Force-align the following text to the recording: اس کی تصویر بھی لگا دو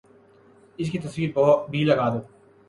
اس 0.79 0.89
کی 0.91 0.99
تصویر 0.99 1.29
بھی 1.69 1.83
لگا 1.83 2.09
دو 2.13 2.19